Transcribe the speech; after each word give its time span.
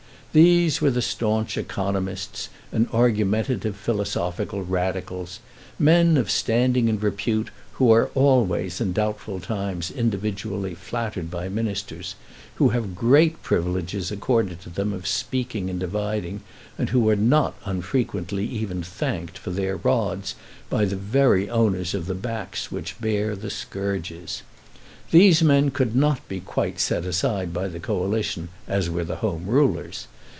These 0.33 0.79
were 0.79 0.91
the 0.91 1.01
staunch 1.01 1.57
economists, 1.57 2.47
and 2.71 2.87
argumentative 2.93 3.75
philosophical 3.75 4.63
Radicals, 4.63 5.41
men 5.77 6.15
of 6.15 6.31
standing 6.31 6.87
and 6.87 7.03
repute, 7.03 7.49
who 7.73 7.91
are 7.91 8.09
always 8.15 8.79
in 8.79 8.93
doubtful 8.93 9.41
times 9.41 9.91
individually 9.91 10.73
flattered 10.73 11.29
by 11.29 11.49
Ministers, 11.49 12.15
who 12.55 12.69
have 12.69 12.95
great 12.95 13.43
privileges 13.43 14.09
accorded 14.09 14.61
to 14.61 14.69
them 14.69 14.93
of 14.93 15.05
speaking 15.05 15.69
and 15.69 15.81
dividing, 15.81 16.39
and 16.77 16.91
who 16.91 17.09
are 17.09 17.17
not 17.17 17.55
unfrequently 17.65 18.45
even 18.47 18.81
thanked 18.81 19.37
for 19.37 19.49
their 19.49 19.75
rods 19.75 20.35
by 20.69 20.85
the 20.85 20.95
very 20.95 21.49
owners 21.49 21.93
of 21.93 22.05
the 22.05 22.15
backs 22.15 22.71
which 22.71 22.97
bear 23.01 23.35
the 23.35 23.49
scourges. 23.49 24.43
These 25.09 25.43
men 25.43 25.71
could 25.71 25.93
not 25.93 26.25
be 26.29 26.39
quite 26.39 26.79
set 26.79 27.03
aside 27.03 27.53
by 27.53 27.67
the 27.67 27.81
Coalition 27.81 28.47
as 28.65 28.89
were 28.89 29.03
the 29.03 29.17
Home 29.17 29.45
Rulers. 29.45 30.07